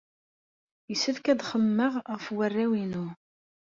[0.89, 3.05] Yessefk ad xemmemeɣ ɣef warraw-inu.